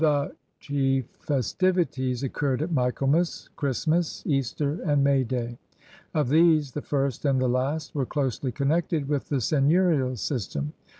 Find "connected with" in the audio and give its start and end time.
8.51-9.29